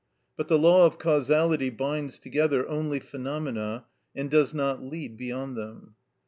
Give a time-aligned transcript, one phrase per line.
[0.35, 3.85] But the law of causality binds together only phenomena,
[4.15, 5.93] and does not lead beyond them.